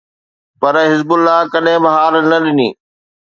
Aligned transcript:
پر 0.59 0.73
حزب 0.91 1.09
الله 1.15 1.39
ڪڏهن 1.53 1.81
به 1.83 1.89
هار 1.97 2.13
نه 2.31 2.37
ڏني. 2.43 2.69